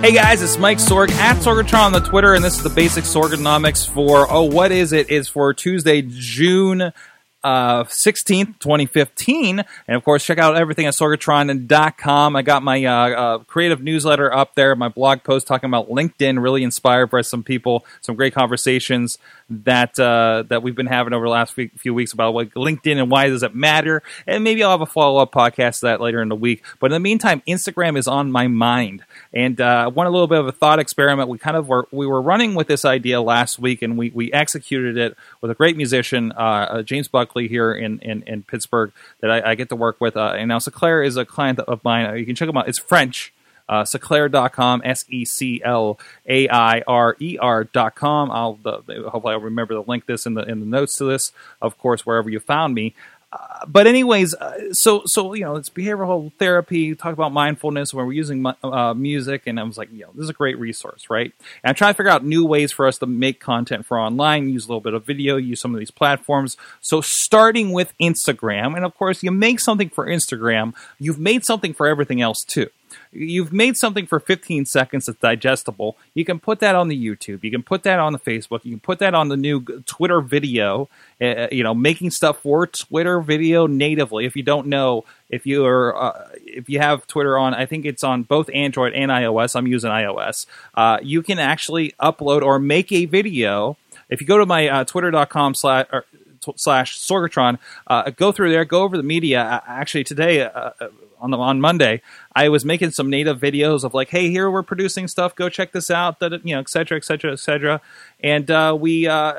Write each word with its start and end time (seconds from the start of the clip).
Hey 0.00 0.12
guys, 0.12 0.42
it's 0.42 0.56
Mike 0.56 0.78
Sorg 0.78 1.10
at 1.10 1.38
Sorgatron 1.38 1.86
on 1.86 1.92
the 1.92 1.98
Twitter, 1.98 2.34
and 2.34 2.44
this 2.44 2.56
is 2.56 2.62
the 2.62 2.70
basic 2.70 3.02
Sorganomics 3.02 3.90
for 3.90 4.30
oh, 4.32 4.44
what 4.44 4.70
is 4.70 4.92
it? 4.92 5.10
Is 5.10 5.28
for 5.28 5.52
Tuesday, 5.52 6.02
June 6.02 6.92
uh, 7.44 7.84
16th, 7.84 8.58
2015. 8.58 9.64
And 9.86 9.96
of 9.96 10.04
course, 10.04 10.24
check 10.24 10.38
out 10.38 10.56
everything 10.56 10.86
at 10.86 10.94
sorgatron.com. 10.94 12.36
I 12.36 12.42
got 12.42 12.62
my 12.62 12.84
uh, 12.84 13.08
uh, 13.08 13.38
creative 13.44 13.82
newsletter 13.82 14.32
up 14.32 14.54
there, 14.54 14.74
my 14.74 14.88
blog 14.88 15.22
post 15.22 15.46
talking 15.46 15.68
about 15.68 15.88
LinkedIn, 15.88 16.42
really 16.42 16.62
inspired 16.62 17.10
by 17.10 17.20
some 17.20 17.42
people, 17.42 17.84
some 18.00 18.16
great 18.16 18.34
conversations 18.34 19.18
that 19.50 19.98
uh, 19.98 20.44
that 20.48 20.62
we've 20.62 20.74
been 20.74 20.86
having 20.86 21.12
over 21.12 21.24
the 21.24 21.30
last 21.30 21.54
few, 21.54 21.94
weeks 21.94 22.12
about 22.12 22.34
like 22.34 22.52
LinkedIn 22.54 22.98
and 22.98 23.10
why 23.10 23.28
does 23.28 23.42
it 23.42 23.54
matter. 23.54 24.02
And 24.26 24.44
maybe 24.44 24.62
I'll 24.62 24.72
have 24.72 24.80
a 24.80 24.86
follow 24.86 25.22
up 25.22 25.32
podcast 25.32 25.80
to 25.80 25.86
that 25.86 26.00
later 26.00 26.20
in 26.20 26.28
the 26.28 26.36
week. 26.36 26.64
But 26.80 26.86
in 26.86 26.92
the 26.92 27.00
meantime, 27.00 27.42
Instagram 27.48 27.96
is 27.96 28.06
on 28.06 28.30
my 28.30 28.46
mind, 28.46 29.04
and 29.32 29.60
uh, 29.60 29.64
I 29.64 29.86
want 29.86 30.08
a 30.08 30.10
little 30.10 30.26
bit 30.26 30.38
of 30.38 30.46
a 30.46 30.52
thought 30.52 30.78
experiment. 30.78 31.28
We 31.28 31.38
kind 31.38 31.56
of 31.56 31.68
were 31.68 31.88
we 31.90 32.06
were 32.06 32.20
running 32.20 32.54
with 32.54 32.66
this 32.66 32.84
idea 32.84 33.22
last 33.22 33.58
week, 33.58 33.80
and 33.80 33.96
we 33.96 34.10
we 34.10 34.32
executed 34.32 34.98
it 34.98 35.16
with 35.40 35.50
a 35.50 35.54
great 35.54 35.76
musician, 35.76 36.32
uh, 36.32 36.82
James 36.82 37.08
Here 37.34 37.72
in 37.72 37.98
in, 38.00 38.22
in 38.22 38.42
Pittsburgh 38.42 38.92
that 39.20 39.30
I, 39.30 39.50
I, 39.50 39.54
get 39.54 39.68
to 39.68 39.76
work 39.76 40.00
with. 40.00 40.16
Uh, 40.16 40.34
and 40.36 40.48
now 40.48 40.58
Seclair 40.58 41.06
is 41.06 41.16
a 41.16 41.24
client 41.24 41.58
of 41.60 41.84
mine. 41.84 42.18
You 42.18 42.26
can 42.26 42.34
check 42.34 42.48
them 42.48 42.56
out. 42.56 42.68
It's 42.68 42.78
French 42.78 43.32
uh, 43.68 43.84
seclairer.com, 43.84 44.82
S 44.84 45.04
E 45.08 45.24
C 45.24 45.60
L 45.64 45.98
A 46.26 46.48
I 46.48 46.82
R 46.86 47.16
E 47.20 47.38
R.com. 47.38 48.30
I'll 48.30 48.58
uh, 48.64 48.80
hopefully 49.10 49.34
I'll 49.34 49.40
remember 49.40 49.74
to 49.74 49.80
link 49.82 50.06
this 50.06 50.26
in 50.26 50.34
the 50.34 50.42
in 50.42 50.60
the 50.60 50.66
notes 50.66 50.96
to 50.98 51.04
this, 51.04 51.32
of 51.60 51.76
course, 51.78 52.06
wherever 52.06 52.30
you 52.30 52.40
found 52.40 52.74
me. 52.74 52.94
Uh, 53.30 53.66
but 53.66 53.86
anyways, 53.86 54.34
uh, 54.34 54.72
so 54.72 55.02
so 55.04 55.34
you 55.34 55.44
know, 55.44 55.56
it's 55.56 55.68
behavioral 55.68 56.32
therapy. 56.38 56.94
Talk 56.94 57.12
about 57.12 57.30
mindfulness 57.30 57.92
when 57.92 58.06
we're 58.06 58.14
using 58.14 58.44
uh, 58.62 58.94
music, 58.94 59.42
and 59.46 59.60
I 59.60 59.64
was 59.64 59.76
like, 59.76 59.92
you 59.92 60.00
know, 60.00 60.10
this 60.14 60.24
is 60.24 60.30
a 60.30 60.34
great 60.34 60.58
resource, 60.58 61.10
right? 61.10 61.32
And 61.62 61.68
I'm 61.68 61.74
trying 61.74 61.92
to 61.92 61.96
figure 61.96 62.10
out 62.10 62.24
new 62.24 62.46
ways 62.46 62.72
for 62.72 62.86
us 62.86 62.96
to 62.98 63.06
make 63.06 63.38
content 63.38 63.84
for 63.84 63.98
online. 63.98 64.48
Use 64.48 64.64
a 64.64 64.68
little 64.68 64.80
bit 64.80 64.94
of 64.94 65.04
video. 65.04 65.36
Use 65.36 65.60
some 65.60 65.74
of 65.74 65.78
these 65.78 65.90
platforms. 65.90 66.56
So 66.80 67.02
starting 67.02 67.72
with 67.72 67.92
Instagram, 68.00 68.74
and 68.74 68.84
of 68.84 68.96
course, 68.96 69.22
you 69.22 69.30
make 69.30 69.60
something 69.60 69.90
for 69.90 70.06
Instagram. 70.06 70.74
You've 70.98 71.18
made 71.18 71.44
something 71.44 71.74
for 71.74 71.86
everything 71.86 72.22
else 72.22 72.42
too 72.44 72.70
you've 73.12 73.52
made 73.52 73.76
something 73.76 74.06
for 74.06 74.20
15 74.20 74.66
seconds 74.66 75.06
that's 75.06 75.18
digestible. 75.18 75.96
You 76.14 76.24
can 76.24 76.38
put 76.38 76.60
that 76.60 76.74
on 76.74 76.88
the 76.88 76.96
YouTube. 76.96 77.42
You 77.44 77.50
can 77.50 77.62
put 77.62 77.82
that 77.84 77.98
on 77.98 78.12
the 78.12 78.18
Facebook. 78.18 78.64
You 78.64 78.72
can 78.72 78.80
put 78.80 78.98
that 79.00 79.14
on 79.14 79.28
the 79.28 79.36
new 79.36 79.60
Twitter 79.86 80.20
video. 80.20 80.88
Uh, 81.20 81.48
you 81.50 81.62
know, 81.62 81.74
making 81.74 82.10
stuff 82.10 82.40
for 82.40 82.66
Twitter 82.66 83.20
video 83.20 83.66
natively. 83.66 84.24
If 84.24 84.36
you 84.36 84.42
don't 84.42 84.68
know, 84.68 85.04
if 85.30 85.46
you 85.46 85.64
are 85.66 85.96
uh, 85.96 86.28
if 86.44 86.68
you 86.68 86.78
have 86.78 87.06
Twitter 87.06 87.36
on, 87.36 87.54
I 87.54 87.66
think 87.66 87.84
it's 87.84 88.04
on 88.04 88.22
both 88.22 88.48
Android 88.54 88.92
and 88.94 89.10
iOS. 89.10 89.56
I'm 89.56 89.66
using 89.66 89.90
iOS. 89.90 90.46
Uh, 90.74 90.98
you 91.02 91.22
can 91.22 91.38
actually 91.38 91.92
upload 92.00 92.42
or 92.42 92.58
make 92.58 92.92
a 92.92 93.04
video. 93.06 93.76
If 94.08 94.20
you 94.20 94.26
go 94.26 94.38
to 94.38 94.46
my 94.46 94.68
uh, 94.68 94.84
twitter.com 94.84 95.54
slash 95.54 95.86
slash 96.56 96.98
Sorgatron, 96.98 97.58
uh, 97.86 98.10
go 98.10 98.32
through 98.32 98.50
there, 98.50 98.64
go 98.64 98.82
over 98.82 98.96
the 98.96 99.02
media. 99.02 99.62
Actually, 99.66 100.04
today 100.04 100.42
uh, 100.42 100.70
on 101.20 101.30
the, 101.30 101.38
on 101.38 101.60
Monday, 101.60 102.00
I 102.34 102.48
was 102.48 102.64
making 102.64 102.92
some 102.92 103.10
native 103.10 103.38
videos 103.38 103.84
of 103.84 103.94
like, 103.94 104.10
hey, 104.10 104.30
here 104.30 104.50
we're 104.50 104.62
producing 104.62 105.08
stuff. 105.08 105.34
Go 105.34 105.48
check 105.48 105.72
this 105.72 105.90
out. 105.90 106.20
That 106.20 106.44
you 106.44 106.54
know, 106.54 106.60
et 106.60 106.68
cetera, 106.68 106.96
et 106.96 107.04
cetera, 107.04 107.32
et 107.32 107.40
cetera. 107.40 107.80
And 108.22 108.50
uh, 108.50 108.76
we 108.78 109.06
uh, 109.06 109.34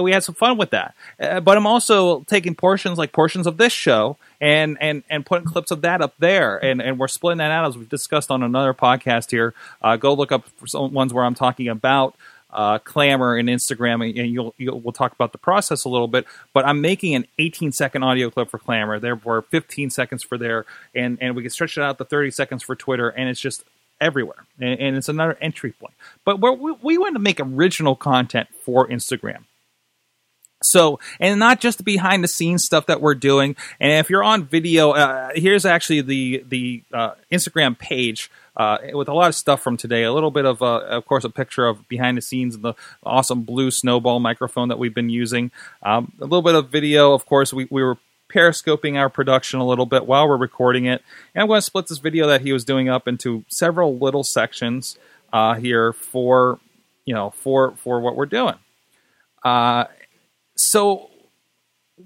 we 0.00 0.12
had 0.12 0.22
some 0.22 0.34
fun 0.34 0.56
with 0.56 0.70
that. 0.70 0.94
Uh, 1.18 1.40
but 1.40 1.56
I'm 1.56 1.66
also 1.66 2.20
taking 2.24 2.54
portions 2.54 2.98
like 2.98 3.12
portions 3.12 3.46
of 3.46 3.56
this 3.56 3.72
show 3.72 4.16
and 4.40 4.76
and 4.80 5.02
and 5.08 5.24
putting 5.24 5.46
clips 5.46 5.70
of 5.70 5.80
that 5.82 6.00
up 6.00 6.14
there, 6.18 6.58
and 6.62 6.80
and 6.80 6.98
we're 6.98 7.08
splitting 7.08 7.38
that 7.38 7.50
out 7.50 7.66
as 7.66 7.76
we've 7.76 7.88
discussed 7.88 8.30
on 8.30 8.42
another 8.42 8.74
podcast 8.74 9.30
here. 9.30 9.54
Uh, 9.82 9.96
go 9.96 10.14
look 10.14 10.32
up 10.32 10.46
some 10.66 10.92
ones 10.92 11.12
where 11.12 11.24
I'm 11.24 11.34
talking 11.34 11.68
about 11.68 12.14
uh, 12.56 12.78
Clammr 12.78 13.38
and 13.38 13.50
Instagram, 13.50 14.02
and 14.18 14.32
you'll, 14.32 14.54
you'll, 14.56 14.80
we'll 14.80 14.92
talk 14.92 15.12
about 15.12 15.32
the 15.32 15.38
process 15.38 15.84
a 15.84 15.90
little 15.90 16.08
bit. 16.08 16.26
But 16.54 16.66
I'm 16.66 16.80
making 16.80 17.14
an 17.14 17.26
18 17.38 17.70
second 17.70 18.02
audio 18.02 18.30
clip 18.30 18.50
for 18.50 18.58
Clammr, 18.58 19.00
There 19.00 19.14
were 19.14 19.42
15 19.42 19.90
seconds 19.90 20.24
for 20.24 20.38
there, 20.38 20.64
and 20.94 21.18
and 21.20 21.36
we 21.36 21.42
can 21.42 21.50
stretch 21.50 21.76
it 21.76 21.82
out 21.82 21.98
to 21.98 22.04
30 22.04 22.30
seconds 22.30 22.62
for 22.62 22.74
Twitter, 22.74 23.10
and 23.10 23.28
it's 23.28 23.40
just 23.40 23.62
everywhere, 24.00 24.46
and, 24.58 24.80
and 24.80 24.96
it's 24.96 25.10
another 25.10 25.36
entry 25.40 25.72
point. 25.72 25.94
But 26.24 26.40
we 26.40 26.72
we 26.82 26.98
want 26.98 27.14
to 27.14 27.20
make 27.20 27.40
original 27.40 27.94
content 27.94 28.48
for 28.64 28.88
Instagram. 28.88 29.44
So, 30.62 30.98
and 31.20 31.38
not 31.38 31.60
just 31.60 31.76
the 31.76 31.84
behind 31.84 32.24
the 32.24 32.28
scenes 32.28 32.64
stuff 32.64 32.86
that 32.86 33.02
we're 33.02 33.14
doing. 33.14 33.56
And 33.78 33.92
if 33.92 34.08
you're 34.08 34.24
on 34.24 34.46
video, 34.46 34.92
uh, 34.92 35.32
here's 35.34 35.66
actually 35.66 36.00
the 36.00 36.42
the 36.48 36.82
uh, 36.92 37.10
Instagram 37.30 37.78
page 37.78 38.30
uh, 38.56 38.78
with 38.92 39.08
a 39.08 39.14
lot 39.14 39.28
of 39.28 39.34
stuff 39.34 39.62
from 39.62 39.76
today. 39.76 40.02
A 40.02 40.12
little 40.12 40.30
bit 40.30 40.44
of, 40.44 40.62
uh, 40.62 40.80
of 40.80 41.06
course, 41.06 41.24
a 41.24 41.30
picture 41.30 41.66
of 41.66 41.86
behind 41.88 42.16
the 42.16 42.22
scenes 42.22 42.54
and 42.54 42.64
the 42.64 42.74
awesome 43.02 43.42
blue 43.42 43.70
snowball 43.70 44.20
microphone 44.20 44.68
that 44.68 44.78
we've 44.78 44.94
been 44.94 45.10
using. 45.10 45.50
Um, 45.82 46.12
a 46.20 46.24
little 46.24 46.42
bit 46.42 46.54
of 46.54 46.70
video, 46.70 47.12
of 47.12 47.26
course. 47.26 47.52
We, 47.52 47.68
we 47.70 47.82
were 47.82 47.98
periscoping 48.28 48.96
our 48.96 49.08
production 49.08 49.60
a 49.60 49.66
little 49.66 49.86
bit 49.86 50.06
while 50.06 50.28
we're 50.28 50.36
recording 50.36 50.86
it. 50.86 51.02
And 51.34 51.42
I'm 51.42 51.48
going 51.48 51.58
to 51.58 51.62
split 51.62 51.86
this 51.86 51.98
video 51.98 52.26
that 52.28 52.40
he 52.40 52.52
was 52.52 52.64
doing 52.64 52.88
up 52.88 53.06
into 53.06 53.44
several 53.48 53.98
little 53.98 54.24
sections 54.24 54.98
uh, 55.32 55.54
here 55.54 55.92
for 55.92 56.58
you 57.04 57.14
know 57.14 57.30
for 57.30 57.76
for 57.76 58.00
what 58.00 58.16
we're 58.16 58.26
doing. 58.26 58.54
Uh, 59.44 59.84
so 60.56 61.10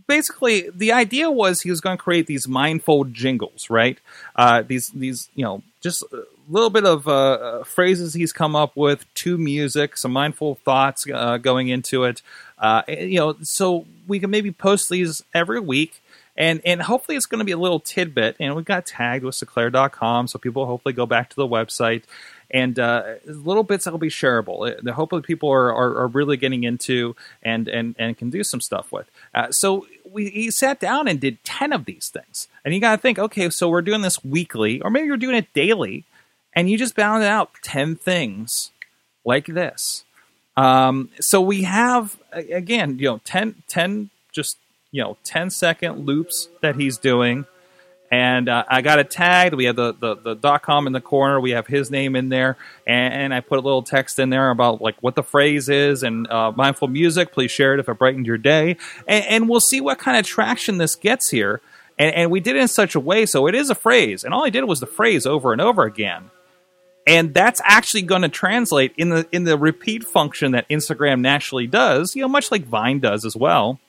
basically 0.07 0.69
the 0.75 0.93
idea 0.93 1.31
was 1.31 1.63
he 1.63 1.71
was 1.71 1.81
going 1.81 1.97
to 1.97 2.03
create 2.03 2.27
these 2.27 2.47
mindful 2.47 3.05
jingles 3.05 3.69
right 3.71 3.99
uh, 4.37 4.63
these 4.63 4.89
these 4.91 5.29
you 5.35 5.45
know 5.45 5.63
just 5.81 6.05
little 6.51 6.71
bit 6.71 6.85
of 6.85 7.07
uh, 7.07 7.13
uh, 7.13 7.65
phrases 7.65 8.15
he's 8.15 8.33
come 8.33 8.57
up 8.57 8.77
with 8.77 9.05
to 9.15 9.39
music 9.39 9.97
some 9.97 10.13
mindful 10.13 10.57
thoughts 10.57 11.05
uh, 11.13 11.37
going 11.39 11.69
into 11.69 12.05
it 12.05 12.23
uh, 12.59 12.83
you 12.89 13.19
know 13.19 13.37
so 13.43 13.87
we 14.07 14.19
can 14.19 14.31
maybe 14.31 14.51
post 14.51 14.89
these 14.91 15.23
every 15.35 15.61
week 15.61 16.03
and 16.37 16.61
and 16.65 16.83
hopefully 16.83 17.17
it's 17.17 17.27
going 17.27 17.39
to 17.39 17.45
be 17.45 17.53
a 17.53 17.59
little 17.59 17.81
tidbit 17.81 18.37
and 18.41 18.55
we 18.55 18.63
got 18.63 18.87
tagged 18.87 19.25
with 19.25 19.35
seclairer.com 19.35 20.27
so 20.27 20.39
people 20.39 20.67
hopefully 20.67 20.93
go 20.93 21.07
back 21.07 21.31
to 21.31 21.37
the 21.37 21.49
website 21.49 22.03
and 22.51 22.79
uh, 22.79 23.15
little 23.25 23.63
bits 23.63 23.85
that 23.85 23.93
will 23.93 23.99
be 23.99 24.09
shareable. 24.09 24.83
The 24.83 24.93
hope 24.93 25.11
that 25.11 25.23
people 25.23 25.51
are, 25.51 25.73
are, 25.73 25.99
are, 25.99 26.09
really 26.09 26.37
getting 26.37 26.65
into 26.65 27.15
and, 27.43 27.69
and, 27.69 27.95
and 27.99 28.19
can 28.19 28.31
do 28.31 28.43
some 28.43 28.61
stuff 28.61 28.91
with. 28.91 29.09
Uh, 29.35 29.51
so 29.51 29.87
we 30.11 30.29
he 30.31 30.51
sat 30.51 30.81
down 30.81 31.07
and 31.07 31.21
did 31.21 31.43
10 31.45 31.73
of 31.73 31.85
these 31.85 32.11
things. 32.13 32.49
And 32.65 32.75
you 32.75 32.81
got 32.81 32.97
to 32.97 33.03
think, 33.03 33.19
okay, 33.19 33.51
so 33.51 33.69
we're 33.69 33.83
doing 33.83 34.03
this 34.03 34.25
weekly, 34.25 34.81
or 34.81 34.91
maybe 34.91 35.07
you're 35.07 35.17
doing 35.17 35.37
it 35.37 35.53
daily, 35.55 36.05
and 36.55 36.71
you 36.71 36.79
just 36.79 36.95
bound 36.95 37.23
out 37.23 37.51
10 37.63 37.97
things 37.97 38.71
like 39.25 39.47
this. 39.47 40.05
Um, 40.57 41.11
so 41.21 41.41
we 41.41 41.63
have, 41.63 42.19
again, 42.33 42.99
you 42.99 43.07
know, 43.07 43.21
10, 43.25 43.63
10 43.69 44.11
just, 44.33 44.59
you 44.91 45.03
know, 45.03 45.17
10 45.25 45.51
second 45.51 46.07
loops 46.07 46.49
that 46.61 46.77
he's 46.77 46.99
doing 46.99 47.47
and 48.11 48.49
uh, 48.49 48.65
I 48.69 48.83
got 48.83 48.99
it 48.99 49.11
tagged. 49.11 49.55
We 49.55 49.67
have 49.67 49.77
the, 49.77 49.95
the, 49.95 50.17
the 50.17 50.35
dot 50.35 50.63
com 50.63 50.87
in 50.87 50.93
the 50.93 51.01
corner. 51.01 51.41
We 51.41 51.51
have 51.51 51.67
his 51.67 51.91
name 51.91 52.17
in 52.17 52.29
there, 52.29 52.57
and, 52.87 53.15
and, 53.15 53.35
I 53.35 53.41
put 53.41 53.59
a 53.59 53.63
little 53.63 53.83
text 53.83 54.19
in 54.19 54.31
there 54.31 54.51
about 54.51 54.81
like 54.81 54.97
what 55.01 55.15
the 55.15 55.23
phrase 55.23 55.69
is 55.69 56.03
and 56.03 56.27
uh, 56.29 56.53
mindful 56.55 56.89
music. 56.89 57.33
Please 57.33 57.53
share 57.53 57.75
it 57.75 57.81
if 57.81 57.89
it 57.89 57.99
brightened 57.99 58.27
your 58.27 58.39
day, 58.39 58.77
and, 59.07 59.25
and 59.27 59.49
we'll 59.49 59.61
see 59.61 59.81
what 59.81 59.99
kind 59.99 60.17
of 60.17 60.27
traction 60.27 60.79
this 60.79 60.97
gets 60.97 61.31
here. 61.31 61.61
And, 61.99 62.15
and 62.15 62.31
we 62.31 62.41
did 62.41 62.57
it 62.57 62.61
in 62.61 62.69
such 62.69 62.95
a 62.95 63.01
way 63.01 63.27
so 63.27 63.47
it 63.47 63.55
is 63.55 63.71
a 63.71 63.75
phrase, 63.75 64.25
and 64.25 64.35
all 64.35 64.45
I 64.45 64.51
did 64.51 64.65
was 64.65 64.81
the 64.81 64.87
phrase 64.87 65.25
over 65.25 65.53
and 65.53 65.61
over 65.61 65.85
again. 65.85 66.31
And 67.11 67.35
that's 67.35 67.61
actually 67.65 68.03
going 68.03 68.23
to 68.23 68.29
translate 68.29 68.95
in 68.97 69.11
the 69.11 69.27
in 69.33 69.45
the 69.45 69.59
repeat 69.59 70.05
function 70.05 70.53
that 70.53 70.69
Instagram 70.69 71.21
naturally 71.21 71.67
does, 71.67 72.15
you 72.15 72.23
know, 72.23 72.29
much 72.29 72.51
like 72.51 72.65
Vine 72.65 73.01
does 73.01 73.25
as 73.25 73.37
well 73.37 73.81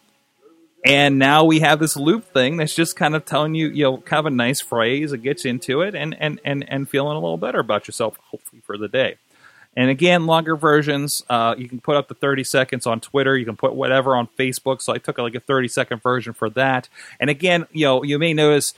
and 0.84 1.20
now 1.20 1.44
we 1.44 1.60
have 1.60 1.80
this 1.80 1.96
loop 1.96 2.26
thing 2.34 2.58
that's 2.58 2.74
just 2.74 2.96
kind 2.96 3.16
of 3.16 3.24
telling 3.24 3.54
you, 3.54 3.68
you 3.68 3.84
know, 3.84 3.98
kind 3.98 4.20
of 4.20 4.26
a 4.26 4.36
nice 4.36 4.62
phrase 4.62 5.12
that 5.12 5.20
gets 5.20 5.46
into 5.46 5.82
it 5.82 5.94
and, 5.94 6.16
and, 6.20 6.40
and, 6.44 6.68
and 6.68 6.90
feeling 6.90 7.16
a 7.16 7.20
little 7.20 7.38
better 7.38 7.60
about 7.60 7.88
yourself, 7.88 8.18
hopefully, 8.32 8.62
for 8.66 8.78
the 8.78 8.88
day. 8.88 9.18
And 9.78 9.90
again, 9.90 10.26
longer 10.26 10.56
versions, 10.56 11.24
uh, 11.30 11.56
you 11.58 11.70
can 11.70 11.80
put 11.80 11.96
up 11.96 12.08
to 12.08 12.14
30 12.14 12.44
seconds 12.44 12.88
on 12.88 13.00
Twitter. 13.00 13.38
You 13.38 13.46
can 13.46 13.56
put 13.56 13.74
whatever 13.74 14.16
on 14.16 14.28
Facebook. 14.40 14.82
So 14.82 14.92
I 14.94 14.98
took 14.98 15.18
like 15.18 15.36
a 15.36 15.40
30 15.40 15.68
second 15.68 16.02
version 16.02 16.34
for 16.34 16.50
that. 16.52 16.90
And 17.20 17.30
again, 17.30 17.68
you 17.72 17.86
know, 17.86 18.04
you 18.04 18.18
may 18.18 18.34
notice 18.34 18.74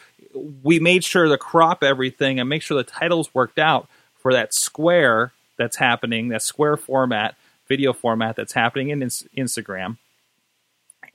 we 0.62 0.80
made 0.80 1.04
sure 1.04 1.26
to 1.26 1.38
crop 1.38 1.84
everything 1.84 2.40
and 2.40 2.50
make 2.50 2.62
sure 2.62 2.76
the 2.76 2.84
titles 2.84 3.34
worked 3.34 3.58
out 3.58 3.88
for 4.24 4.34
that 4.34 4.54
square 4.54 5.34
that's 5.58 5.76
happening, 5.76 6.30
that 6.30 6.42
square 6.42 6.78
format, 6.78 7.36
video 7.68 7.94
format 7.94 8.36
that's 8.36 8.54
happening 8.54 8.90
in 8.90 9.02
Instagram. 9.02 9.98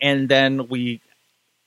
And 0.01 0.29
then 0.29 0.69
we, 0.69 1.01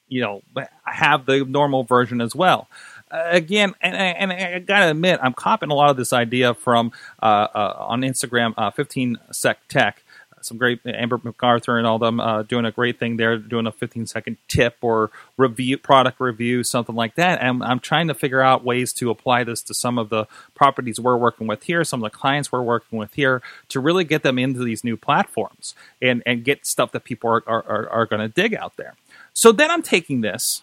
you 0.07 0.21
know, 0.21 0.41
have 0.85 1.25
the 1.25 1.43
normal 1.43 1.83
version 1.83 2.21
as 2.21 2.33
well. 2.33 2.69
Uh, 3.11 3.23
again, 3.31 3.73
and, 3.81 3.93
and, 3.93 4.31
I 4.31 4.59
gotta 4.59 4.91
admit, 4.91 5.19
I'm 5.21 5.33
copying 5.33 5.69
a 5.69 5.75
lot 5.75 5.89
of 5.89 5.97
this 5.97 6.13
idea 6.13 6.53
from 6.53 6.93
uh, 7.21 7.47
uh, 7.53 7.75
on 7.79 8.01
Instagram, 8.01 8.53
uh, 8.55 8.71
15 8.71 9.17
Sec 9.31 9.59
Tech 9.67 10.01
some 10.45 10.57
great 10.57 10.79
Amber 10.85 11.19
MacArthur 11.23 11.77
and 11.77 11.88
all 11.88 11.99
them 11.99 12.19
uh, 12.19 12.43
doing 12.43 12.65
a 12.65 12.71
great 12.71 12.99
thing 12.99 13.17
there, 13.17 13.38
doing 13.38 13.67
a 13.67 13.71
15 13.71 14.07
second 14.07 14.38
tip 14.47 14.77
or 14.81 15.11
review, 15.38 15.77
product 15.77 16.19
review, 16.19 16.63
something 16.63 16.95
like 16.95 17.15
that. 17.15 17.41
And 17.41 17.63
I'm 17.63 17.79
trying 17.79 18.07
to 18.07 18.13
figure 18.13 18.41
out 18.41 18.63
ways 18.63 18.93
to 18.93 19.09
apply 19.09 19.43
this 19.43 19.61
to 19.63 19.73
some 19.73 19.97
of 19.97 20.09
the 20.09 20.25
properties 20.55 20.99
we're 20.99 21.17
working 21.17 21.47
with 21.47 21.63
here, 21.63 21.83
some 21.83 22.03
of 22.03 22.11
the 22.11 22.17
clients 22.17 22.51
we're 22.51 22.61
working 22.61 22.97
with 22.97 23.13
here, 23.13 23.41
to 23.69 23.79
really 23.79 24.03
get 24.03 24.23
them 24.23 24.39
into 24.39 24.63
these 24.63 24.83
new 24.83 24.97
platforms 24.97 25.75
and 26.01 26.23
and 26.25 26.43
get 26.43 26.65
stuff 26.65 26.91
that 26.91 27.03
people 27.03 27.29
are 27.29 27.43
are, 27.47 27.63
are, 27.67 27.89
are 27.89 28.05
going 28.05 28.21
to 28.21 28.27
dig 28.27 28.53
out 28.53 28.77
there. 28.77 28.95
So 29.33 29.51
then 29.51 29.71
I'm 29.71 29.81
taking 29.81 30.21
this 30.21 30.61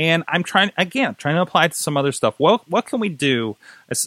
and 0.00 0.24
I'm 0.28 0.42
trying 0.42 0.72
again 0.78 1.14
trying 1.16 1.34
to 1.34 1.42
apply 1.42 1.68
to 1.68 1.74
some 1.74 1.98
other 1.98 2.10
stuff. 2.10 2.34
What 2.38 2.66
what 2.70 2.86
can 2.86 3.00
we 3.00 3.10
do? 3.10 3.56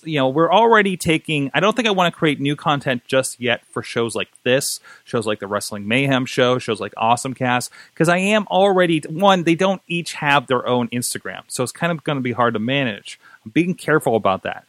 You 0.04 0.18
know, 0.18 0.28
we're 0.28 0.51
already 0.51 0.98
taking. 0.98 1.51
I 1.54 1.60
don't 1.60 1.75
think 1.75 1.88
I 1.88 1.92
want 1.92 2.12
to 2.12 2.18
create 2.18 2.40
new 2.40 2.56
content 2.56 3.04
just 3.06 3.40
yet 3.40 3.63
for 3.68 3.84
shows 3.84 4.16
like 4.16 4.30
this, 4.42 4.80
shows 5.04 5.28
like 5.28 5.40
the 5.40 5.45
Wrestling 5.45 5.88
Mayhem 5.88 6.25
show, 6.25 6.57
shows 6.57 6.81
like 6.81 6.95
Awesome 6.98 7.36
Cast, 7.36 7.69
because 7.94 8.10
I 8.10 8.18
am 8.18 8.48
already 8.48 9.01
one. 9.07 9.44
They 9.44 9.54
don't 9.54 9.84
each 9.88 10.13
have 10.13 10.48
their 10.48 10.68
own 10.68 10.88
Instagram, 10.90 11.44
so 11.48 11.62
it's 11.62 11.72
kind 11.72 11.92
of 11.92 12.04
going 12.04 12.18
to 12.18 12.24
be 12.24 12.31
hard 12.31 12.56
to 12.56 12.60
manage. 12.60 13.19
I'm 13.46 13.51
being 13.51 13.75
careful 13.75 14.16
about 14.16 14.42
that 14.44 14.66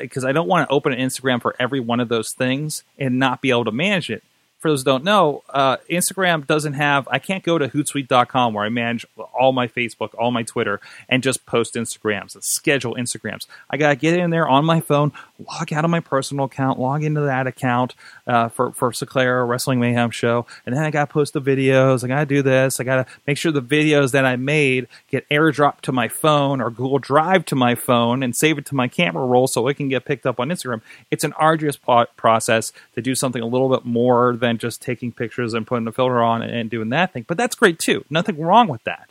because 0.00 0.24
uh, 0.24 0.28
I 0.28 0.32
don't 0.32 0.48
want 0.48 0.66
to 0.66 0.74
open 0.74 0.94
an 0.94 1.00
Instagram 1.00 1.42
for 1.42 1.54
every 1.58 1.80
one 1.80 2.00
of 2.00 2.08
those 2.08 2.32
things 2.32 2.82
and 2.98 3.18
not 3.18 3.42
be 3.42 3.50
able 3.50 3.66
to 3.66 3.72
manage 3.72 4.08
it 4.08 4.22
for 4.62 4.70
those 4.70 4.82
who 4.82 4.84
don't 4.84 5.04
know, 5.04 5.42
uh, 5.50 5.78
Instagram 5.90 6.46
doesn't 6.46 6.74
have. 6.74 7.08
I 7.10 7.18
can't 7.18 7.42
go 7.42 7.58
to 7.58 7.68
Hootsuite.com 7.68 8.54
where 8.54 8.64
I 8.64 8.68
manage 8.68 9.04
all 9.34 9.52
my 9.52 9.66
Facebook, 9.66 10.14
all 10.16 10.30
my 10.30 10.44
Twitter, 10.44 10.80
and 11.08 11.22
just 11.22 11.44
post 11.46 11.74
Instagrams 11.74 12.34
and 12.34 12.44
schedule 12.44 12.94
Instagrams. 12.94 13.46
I 13.68 13.76
gotta 13.76 13.96
get 13.96 14.16
in 14.16 14.30
there 14.30 14.48
on 14.48 14.64
my 14.64 14.80
phone, 14.80 15.12
log 15.38 15.72
out 15.72 15.84
of 15.84 15.90
my 15.90 15.98
personal 15.98 16.44
account, 16.44 16.78
log 16.78 17.02
into 17.02 17.22
that 17.22 17.48
account 17.48 17.94
uh, 18.26 18.48
for 18.48 18.72
for 18.72 18.92
Sinclair 18.92 19.44
Wrestling 19.44 19.80
Mayhem 19.80 20.12
show, 20.12 20.46
and 20.64 20.76
then 20.76 20.84
I 20.84 20.90
gotta 20.92 21.12
post 21.12 21.32
the 21.32 21.40
videos. 21.40 22.04
I 22.04 22.08
gotta 22.08 22.26
do 22.26 22.40
this. 22.40 22.78
I 22.78 22.84
gotta 22.84 23.06
make 23.26 23.38
sure 23.38 23.50
the 23.50 23.60
videos 23.60 24.12
that 24.12 24.24
I 24.24 24.36
made 24.36 24.86
get 25.10 25.28
airdropped 25.28 25.80
to 25.82 25.92
my 25.92 26.06
phone 26.06 26.60
or 26.60 26.70
Google 26.70 27.00
Drive 27.00 27.44
to 27.46 27.56
my 27.56 27.74
phone 27.74 28.22
and 28.22 28.36
save 28.36 28.58
it 28.58 28.66
to 28.66 28.76
my 28.76 28.86
camera 28.86 29.26
roll 29.26 29.48
so 29.48 29.66
it 29.66 29.74
can 29.74 29.88
get 29.88 30.04
picked 30.04 30.24
up 30.24 30.38
on 30.38 30.50
Instagram. 30.50 30.82
It's 31.10 31.24
an 31.24 31.32
arduous 31.32 31.76
process 31.76 32.72
to 32.94 33.02
do 33.02 33.16
something 33.16 33.42
a 33.42 33.46
little 33.46 33.68
bit 33.68 33.84
more 33.84 34.34
than 34.52 34.58
just 34.58 34.82
taking 34.82 35.12
pictures 35.12 35.54
and 35.54 35.66
putting 35.66 35.86
a 35.88 35.92
filter 35.92 36.22
on 36.22 36.42
and 36.42 36.70
doing 36.70 36.90
that 36.90 37.12
thing. 37.12 37.24
But 37.26 37.36
that's 37.36 37.54
great 37.54 37.78
too. 37.78 38.04
Nothing 38.10 38.38
wrong 38.38 38.68
with 38.68 38.84
that. 38.84 39.10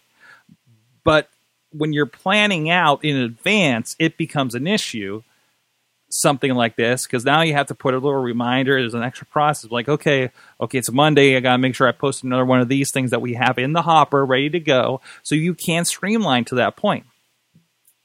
But 1.04 1.30
when 1.72 1.94
you're 1.94 2.06
planning 2.06 2.70
out 2.70 3.04
in 3.04 3.18
advance, 3.18 3.96
it 4.00 4.18
becomes 4.18 4.56
an 4.56 4.68
issue. 4.68 5.24
Something 6.14 6.54
like 6.56 6.76
this, 6.76 7.06
because 7.06 7.24
now 7.24 7.42
you 7.42 7.54
have 7.54 7.68
to 7.68 7.76
put 7.76 7.94
a 7.94 7.98
little 7.98 8.22
reminder. 8.22 8.78
There's 8.78 8.94
an 8.94 9.02
extra 9.02 9.26
process. 9.28 9.72
Like, 9.72 9.88
okay, 9.88 10.32
okay, 10.60 10.78
it's 10.78 10.92
Monday. 10.92 11.38
I 11.38 11.40
got 11.40 11.54
to 11.54 11.58
make 11.58 11.74
sure 11.74 11.88
I 11.88 11.94
post 11.94 12.26
another 12.26 12.44
one 12.44 12.60
of 12.60 12.68
these 12.68 12.92
things 12.92 13.12
that 13.12 13.22
we 13.22 13.36
have 13.36 13.58
in 13.58 13.72
the 13.72 13.84
hopper, 13.84 14.26
ready 14.26 14.50
to 14.50 14.60
go. 14.60 15.00
So 15.24 15.36
you 15.36 15.54
can 15.54 15.86
streamline 15.86 16.44
to 16.46 16.56
that 16.56 16.76
point. 16.76 17.06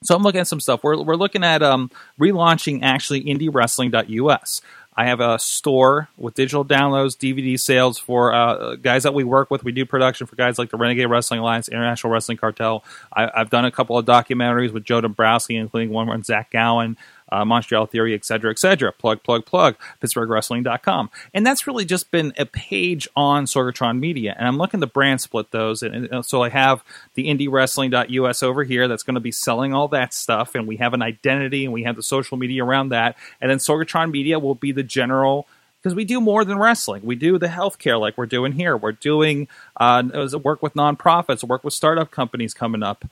So 0.04 0.14
I'm 0.14 0.22
looking 0.22 0.40
at 0.40 0.46
some 0.46 0.60
stuff. 0.60 0.84
We're, 0.84 1.02
we're 1.02 1.16
looking 1.16 1.42
at 1.42 1.64
um, 1.64 1.90
relaunching 2.20 2.84
actually 2.84 3.24
indiewrestling.us. 3.24 4.60
I 4.96 5.06
have 5.06 5.20
a 5.20 5.38
store 5.38 6.08
with 6.16 6.34
digital 6.34 6.64
downloads, 6.64 7.16
DVD 7.16 7.58
sales 7.60 7.98
for 7.98 8.32
uh, 8.32 8.76
guys 8.76 9.02
that 9.02 9.12
we 9.12 9.24
work 9.24 9.50
with. 9.50 9.62
We 9.62 9.72
do 9.72 9.84
production 9.84 10.26
for 10.26 10.36
guys 10.36 10.58
like 10.58 10.70
the 10.70 10.78
Renegade 10.78 11.10
Wrestling 11.10 11.40
Alliance, 11.40 11.68
International 11.68 12.12
Wrestling 12.12 12.38
Cartel. 12.38 12.82
I, 13.12 13.30
have 13.34 13.50
done 13.50 13.66
a 13.66 13.70
couple 13.70 13.98
of 13.98 14.06
documentaries 14.06 14.72
with 14.72 14.84
Joe 14.84 15.02
Dombrowski, 15.02 15.56
including 15.56 15.90
one 15.90 16.08
on 16.08 16.22
Zach 16.22 16.50
Gowen 16.50 16.96
uh, 17.30 17.44
Montreal 17.44 17.86
Theory, 17.86 18.14
etc., 18.14 18.50
etc. 18.50 18.92
Plug, 18.92 19.22
plug, 19.22 19.46
plug. 19.46 19.76
PittsburghWrestling.com, 20.00 21.10
and 21.34 21.46
that's 21.46 21.66
really 21.66 21.84
just 21.84 22.10
been 22.10 22.32
a 22.38 22.46
page 22.46 23.08
on 23.16 23.46
Sorgatron 23.46 23.98
Media. 23.98 24.34
And 24.38 24.46
I'm 24.46 24.58
looking 24.58 24.80
to 24.80 24.86
brand 24.86 25.20
split 25.20 25.50
those, 25.50 25.82
and, 25.82 26.06
and 26.06 26.24
so 26.24 26.42
I 26.42 26.48
have 26.48 26.84
the 27.14 27.26
IndieWrestling.us 27.28 28.42
over 28.42 28.64
here 28.64 28.88
that's 28.88 29.02
going 29.02 29.14
to 29.14 29.20
be 29.20 29.32
selling 29.32 29.74
all 29.74 29.88
that 29.88 30.14
stuff, 30.14 30.54
and 30.54 30.66
we 30.66 30.76
have 30.76 30.94
an 30.94 31.02
identity, 31.02 31.64
and 31.64 31.72
we 31.72 31.84
have 31.84 31.96
the 31.96 32.02
social 32.02 32.36
media 32.36 32.64
around 32.64 32.90
that, 32.90 33.16
and 33.40 33.50
then 33.50 33.58
Sorgatron 33.58 34.10
Media 34.10 34.38
will 34.38 34.54
be 34.54 34.72
the 34.72 34.82
general 34.82 35.46
because 35.82 35.94
we 35.94 36.04
do 36.04 36.20
more 36.20 36.44
than 36.44 36.58
wrestling. 36.58 37.02
We 37.04 37.14
do 37.14 37.38
the 37.38 37.46
healthcare 37.46 38.00
like 38.00 38.18
we're 38.18 38.26
doing 38.26 38.50
here. 38.50 38.76
We're 38.76 38.90
doing 38.90 39.46
uh, 39.76 40.02
work 40.42 40.60
with 40.60 40.74
nonprofits, 40.74 41.44
work 41.44 41.62
with 41.62 41.74
startup 41.74 42.10
companies 42.10 42.54
coming 42.54 42.82
up 42.82 43.04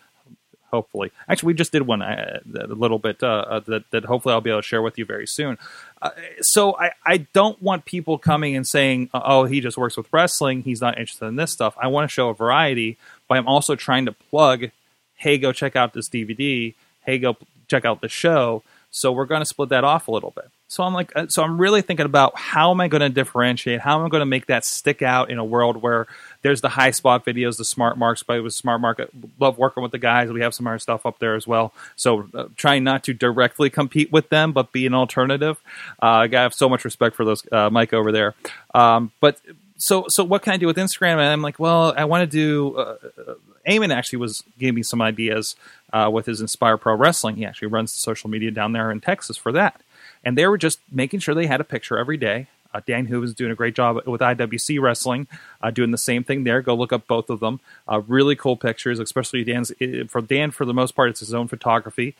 hopefully. 0.74 1.12
Actually, 1.28 1.46
we 1.48 1.54
just 1.54 1.70
did 1.70 1.82
one 1.86 2.02
uh, 2.02 2.40
a 2.60 2.66
little 2.66 2.98
bit 2.98 3.22
uh, 3.22 3.26
uh, 3.26 3.60
that, 3.60 3.88
that 3.92 4.04
hopefully 4.04 4.32
I'll 4.32 4.40
be 4.40 4.50
able 4.50 4.62
to 4.62 4.66
share 4.66 4.82
with 4.82 4.98
you 4.98 5.04
very 5.04 5.26
soon. 5.26 5.56
Uh, 6.02 6.10
so 6.40 6.76
I, 6.76 6.90
I 7.06 7.18
don't 7.32 7.62
want 7.62 7.84
people 7.84 8.18
coming 8.18 8.56
and 8.56 8.66
saying, 8.66 9.10
oh, 9.14 9.44
he 9.44 9.60
just 9.60 9.78
works 9.78 9.96
with 9.96 10.12
wrestling. 10.12 10.62
He's 10.62 10.80
not 10.80 10.98
interested 10.98 11.26
in 11.26 11.36
this 11.36 11.52
stuff. 11.52 11.76
I 11.80 11.86
want 11.86 12.10
to 12.10 12.12
show 12.12 12.28
a 12.28 12.34
variety, 12.34 12.98
but 13.28 13.38
I'm 13.38 13.46
also 13.46 13.76
trying 13.76 14.06
to 14.06 14.12
plug, 14.12 14.70
hey, 15.14 15.38
go 15.38 15.52
check 15.52 15.76
out 15.76 15.92
this 15.92 16.08
DVD. 16.08 16.74
Hey, 17.06 17.18
go 17.18 17.36
check 17.68 17.84
out 17.84 18.00
the 18.00 18.08
show. 18.08 18.64
So 18.96 19.10
we're 19.10 19.24
going 19.24 19.40
to 19.40 19.44
split 19.44 19.70
that 19.70 19.82
off 19.82 20.06
a 20.06 20.12
little 20.12 20.30
bit. 20.30 20.44
So 20.68 20.84
I'm 20.84 20.94
like, 20.94 21.10
uh, 21.16 21.26
so 21.28 21.42
I'm 21.42 21.60
really 21.60 21.82
thinking 21.82 22.06
about 22.06 22.38
how 22.38 22.70
am 22.70 22.80
I 22.80 22.86
going 22.86 23.00
to 23.00 23.08
differentiate? 23.08 23.80
How 23.80 23.98
am 23.98 24.06
I 24.06 24.08
going 24.08 24.20
to 24.20 24.26
make 24.26 24.46
that 24.46 24.64
stick 24.64 25.02
out 25.02 25.30
in 25.30 25.38
a 25.38 25.44
world 25.44 25.82
where 25.82 26.06
there's 26.42 26.60
the 26.60 26.68
high 26.68 26.92
spot 26.92 27.26
videos, 27.26 27.56
the 27.56 27.64
smart 27.64 27.98
marks, 27.98 28.22
but 28.22 28.40
with 28.40 28.52
smart 28.52 28.80
market, 28.80 29.10
love 29.40 29.58
working 29.58 29.82
with 29.82 29.90
the 29.90 29.98
guys. 29.98 30.30
We 30.30 30.42
have 30.42 30.54
some 30.54 30.68
other 30.68 30.78
stuff 30.78 31.04
up 31.06 31.18
there 31.18 31.34
as 31.34 31.44
well. 31.44 31.72
So 31.96 32.28
uh, 32.32 32.44
trying 32.56 32.84
not 32.84 33.02
to 33.04 33.14
directly 33.14 33.68
compete 33.68 34.12
with 34.12 34.28
them, 34.28 34.52
but 34.52 34.70
be 34.70 34.86
an 34.86 34.94
alternative. 34.94 35.60
Uh, 36.00 36.06
I 36.06 36.28
have 36.30 36.54
so 36.54 36.68
much 36.68 36.84
respect 36.84 37.16
for 37.16 37.24
those 37.24 37.42
uh, 37.50 37.70
Mike 37.70 37.92
over 37.92 38.12
there. 38.12 38.34
Um, 38.76 39.10
but 39.20 39.40
so 39.76 40.06
so 40.08 40.22
what 40.22 40.42
can 40.42 40.52
I 40.52 40.56
do 40.56 40.66
with 40.66 40.76
Instagram? 40.76 41.14
And 41.14 41.22
I'm 41.22 41.42
like, 41.42 41.58
well, 41.58 41.92
I 41.96 42.04
want 42.04 42.22
to 42.22 42.26
do. 42.26 42.76
Uh, 42.76 42.96
uh, 43.18 43.34
Eamon 43.68 43.92
actually 43.92 44.18
was 44.18 44.42
gave 44.58 44.74
me 44.74 44.82
some 44.82 45.02
ideas 45.02 45.56
uh, 45.94 46.10
with 46.12 46.26
his 46.26 46.42
Inspire 46.42 46.76
Pro 46.76 46.94
Wrestling. 46.94 47.36
He 47.36 47.46
actually 47.46 47.68
runs 47.68 47.92
the 47.92 47.98
social 47.98 48.28
media 48.28 48.50
down 48.50 48.72
there 48.72 48.90
in 48.90 49.00
Texas 49.00 49.38
for 49.38 49.50
that 49.52 49.80
and 50.24 50.36
they 50.38 50.46
were 50.46 50.58
just 50.58 50.80
making 50.90 51.20
sure 51.20 51.34
they 51.34 51.46
had 51.46 51.60
a 51.60 51.64
picture 51.64 51.98
every 51.98 52.16
day. 52.16 52.46
Uh, 52.72 52.80
Dan 52.84 53.08
was 53.20 53.34
doing 53.34 53.52
a 53.52 53.54
great 53.54 53.76
job 53.76 54.04
with 54.06 54.20
IWC 54.20 54.80
Wrestling, 54.80 55.28
uh, 55.62 55.70
doing 55.70 55.92
the 55.92 55.98
same 55.98 56.24
thing 56.24 56.42
there. 56.42 56.60
Go 56.60 56.74
look 56.74 56.92
up 56.92 57.06
both 57.06 57.30
of 57.30 57.38
them. 57.38 57.60
Uh, 57.86 58.00
really 58.08 58.34
cool 58.34 58.56
pictures, 58.56 58.98
especially 58.98 59.44
Dan's. 59.44 59.72
For 60.08 60.20
Dan, 60.20 60.50
for 60.50 60.64
the 60.64 60.74
most 60.74 60.96
part, 60.96 61.10
it's 61.10 61.20
his 61.20 61.34
own 61.34 61.46
photography. 61.46 62.16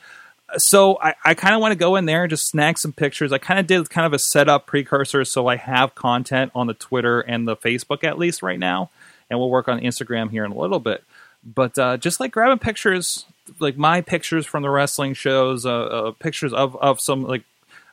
So 0.57 0.99
I, 1.01 1.15
I 1.25 1.35
kind 1.35 1.57
of 1.57 1.61
want 1.61 1.73
to 1.73 1.79
go 1.79 1.97
in 1.97 2.05
there 2.05 2.23
and 2.23 2.31
just 2.31 2.47
snag 2.47 2.79
some 2.79 2.93
pictures. 2.93 3.33
I 3.33 3.39
kind 3.39 3.59
of 3.59 3.67
did 3.67 3.91
kind 3.91 4.07
of 4.07 4.13
a 4.13 4.19
setup 4.21 4.67
precursor, 4.67 5.25
so 5.25 5.49
I 5.49 5.57
have 5.57 5.97
content 5.97 6.53
on 6.55 6.69
the 6.69 6.75
Twitter 6.75 7.21
and 7.21 7.49
the 7.49 7.57
Facebook 7.57 8.05
at 8.05 8.17
least 8.17 8.41
right 8.41 8.59
now, 8.59 8.91
and 9.29 9.41
we'll 9.41 9.51
work 9.51 9.67
on 9.67 9.81
Instagram 9.81 10.31
here 10.31 10.45
in 10.45 10.53
a 10.53 10.59
little 10.59 10.79
bit. 10.79 11.03
But 11.43 11.77
uh, 11.79 11.97
just 11.97 12.21
like 12.21 12.31
grabbing 12.31 12.61
pictures, 12.61 13.27
like 13.59 13.77
my 13.77 14.01
pictures 14.01 14.47
from 14.47 14.63
the 14.63 14.71
wrestling 14.71 15.15
shows, 15.15 15.67
uh, 15.67 15.73
uh, 15.73 16.11
pictures 16.13 16.53
of 16.53 16.77
of 16.77 17.01
some 17.01 17.23
like 17.23 17.45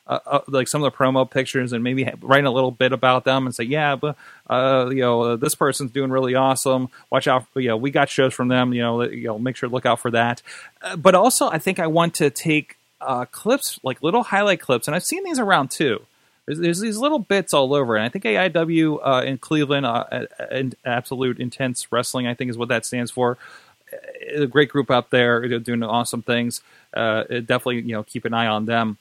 uh, 0.06 0.18
uh, 0.26 0.40
like 0.48 0.66
some 0.66 0.82
of 0.82 0.92
the 0.92 0.96
promo 0.96 1.30
pictures 1.30 1.72
and 1.72 1.84
maybe 1.84 2.10
write 2.20 2.44
a 2.44 2.50
little 2.50 2.72
bit 2.72 2.92
about 2.92 3.24
them 3.24 3.46
and 3.46 3.54
say, 3.54 3.62
yeah, 3.62 3.94
but 3.94 4.16
uh, 4.50 4.88
you 4.90 5.00
know, 5.00 5.22
uh, 5.22 5.36
this 5.36 5.54
person's 5.54 5.92
doing 5.92 6.10
really 6.10 6.34
awesome. 6.34 6.88
Watch 7.10 7.28
out, 7.28 7.46
you 7.54 7.68
know, 7.68 7.76
we 7.76 7.92
got 7.92 8.10
shows 8.10 8.34
from 8.34 8.48
them. 8.48 8.72
You 8.72 8.82
know, 8.82 9.02
you 9.02 9.28
know, 9.28 9.38
make 9.38 9.56
sure 9.56 9.68
to 9.68 9.74
look 9.74 9.86
out 9.86 10.00
for 10.00 10.10
that. 10.10 10.42
Uh, 10.82 10.96
but 10.96 11.14
also, 11.14 11.48
I 11.48 11.58
think 11.58 11.78
I 11.78 11.86
want 11.86 12.14
to 12.14 12.30
take 12.30 12.76
uh, 13.00 13.26
clips, 13.26 13.78
like 13.84 14.02
little 14.02 14.24
highlight 14.24 14.60
clips, 14.60 14.88
and 14.88 14.94
I've 14.96 15.04
seen 15.04 15.22
these 15.24 15.38
around 15.38 15.70
too. 15.70 16.04
There's, 16.46 16.58
there's 16.58 16.80
these 16.80 16.98
little 16.98 17.20
bits 17.20 17.54
all 17.54 17.72
over, 17.72 17.94
and 17.94 18.04
I 18.04 18.08
think 18.08 18.24
AIW 18.24 19.24
in 19.24 19.38
Cleveland, 19.38 19.86
and 20.50 20.74
Absolute 20.84 21.38
Intense 21.38 21.92
Wrestling, 21.92 22.26
I 22.26 22.34
think 22.34 22.50
is 22.50 22.58
what 22.58 22.68
that 22.68 22.84
stands 22.84 23.12
for. 23.12 23.38
A 24.34 24.46
great 24.46 24.70
group 24.70 24.90
out 24.90 25.10
there 25.10 25.46
doing 25.58 25.82
awesome 25.82 26.22
things. 26.22 26.62
definitely, 26.94 27.82
you 27.82 27.92
know, 27.92 28.02
keep 28.02 28.24
an 28.24 28.34
eye 28.34 28.46
on 28.46 28.66
them 28.66 28.98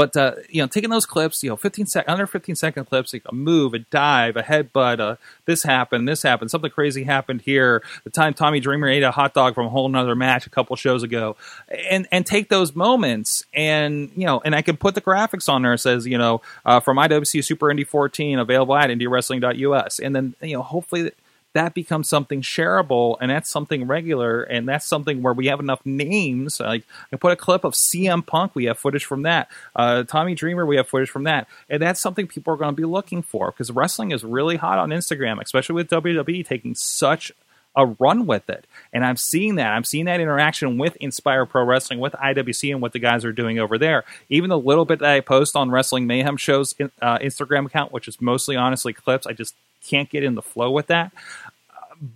but 0.00 0.16
uh, 0.16 0.32
you 0.48 0.62
know, 0.62 0.66
taking 0.66 0.88
those 0.88 1.04
clips, 1.04 1.42
you 1.42 1.50
know, 1.50 1.56
15 1.56 1.86
sec 1.86 2.06
under 2.08 2.26
15 2.26 2.54
second 2.54 2.86
clips, 2.86 3.12
like 3.12 3.22
a 3.26 3.34
move, 3.34 3.74
a 3.74 3.80
dive, 3.80 4.34
a 4.34 4.42
headbutt, 4.42 4.98
uh, 4.98 5.16
this 5.44 5.62
happened, 5.62 6.08
this 6.08 6.22
happened, 6.22 6.50
something 6.50 6.70
crazy 6.70 7.04
happened 7.04 7.42
here. 7.42 7.82
The 8.04 8.10
time 8.10 8.32
Tommy 8.32 8.60
Dreamer 8.60 8.88
ate 8.88 9.02
a 9.02 9.10
hot 9.10 9.34
dog 9.34 9.54
from 9.54 9.66
a 9.66 9.68
whole 9.68 9.84
another 9.84 10.14
match 10.14 10.46
a 10.46 10.50
couple 10.50 10.74
shows 10.76 11.02
ago, 11.02 11.36
and 11.68 12.08
and 12.10 12.24
take 12.24 12.48
those 12.48 12.74
moments 12.74 13.44
and 13.52 14.10
you 14.16 14.24
know, 14.24 14.40
and 14.42 14.54
I 14.54 14.62
can 14.62 14.78
put 14.78 14.94
the 14.94 15.02
graphics 15.02 15.50
on 15.50 15.60
there. 15.60 15.74
It 15.74 15.78
says 15.80 16.06
you 16.06 16.16
know 16.16 16.40
uh, 16.64 16.80
from 16.80 16.96
IWC 16.96 17.44
Super 17.44 17.70
Indy 17.70 17.84
14 17.84 18.38
available 18.38 18.76
at 18.76 18.88
IndieWrestling.us, 18.88 19.98
and 19.98 20.16
then 20.16 20.34
you 20.40 20.56
know, 20.56 20.62
hopefully 20.62 21.10
that 21.52 21.74
becomes 21.74 22.08
something 22.08 22.42
shareable 22.42 23.16
and 23.20 23.30
that's 23.30 23.50
something 23.50 23.86
regular 23.86 24.42
and 24.42 24.68
that's 24.68 24.86
something 24.86 25.22
where 25.22 25.32
we 25.32 25.46
have 25.46 25.60
enough 25.60 25.84
names 25.84 26.60
like 26.60 26.84
i 27.12 27.16
put 27.16 27.32
a 27.32 27.36
clip 27.36 27.64
of 27.64 27.74
cm 27.74 28.24
punk 28.24 28.54
we 28.54 28.64
have 28.64 28.78
footage 28.78 29.04
from 29.04 29.22
that 29.22 29.48
uh, 29.76 30.02
tommy 30.04 30.34
dreamer 30.34 30.64
we 30.64 30.76
have 30.76 30.88
footage 30.88 31.10
from 31.10 31.24
that 31.24 31.48
and 31.68 31.82
that's 31.82 32.00
something 32.00 32.26
people 32.26 32.52
are 32.52 32.56
going 32.56 32.74
to 32.74 32.80
be 32.80 32.86
looking 32.86 33.22
for 33.22 33.50
because 33.50 33.70
wrestling 33.70 34.12
is 34.12 34.24
really 34.24 34.56
hot 34.56 34.78
on 34.78 34.90
instagram 34.90 35.40
especially 35.40 35.74
with 35.74 35.88
wwe 35.88 36.46
taking 36.46 36.74
such 36.74 37.32
a 37.76 37.86
run 37.86 38.26
with 38.26 38.50
it. 38.50 38.66
And 38.92 39.04
I'm 39.04 39.16
seeing 39.16 39.54
that. 39.56 39.68
I'm 39.68 39.84
seeing 39.84 40.06
that 40.06 40.20
interaction 40.20 40.76
with 40.76 40.96
Inspire 40.96 41.46
Pro 41.46 41.64
Wrestling, 41.64 42.00
with 42.00 42.14
IWC, 42.14 42.72
and 42.72 42.82
what 42.82 42.92
the 42.92 42.98
guys 42.98 43.24
are 43.24 43.32
doing 43.32 43.58
over 43.58 43.78
there. 43.78 44.04
Even 44.28 44.50
the 44.50 44.58
little 44.58 44.84
bit 44.84 44.98
that 44.98 45.10
I 45.10 45.20
post 45.20 45.54
on 45.54 45.70
Wrestling 45.70 46.06
Mayhem 46.06 46.36
Show's 46.36 46.74
uh, 46.80 47.18
Instagram 47.18 47.66
account, 47.66 47.92
which 47.92 48.08
is 48.08 48.20
mostly 48.20 48.56
honestly 48.56 48.92
clips, 48.92 49.26
I 49.26 49.34
just 49.34 49.54
can't 49.86 50.10
get 50.10 50.22
in 50.22 50.34
the 50.34 50.42
flow 50.42 50.70
with 50.70 50.88
that. 50.88 51.12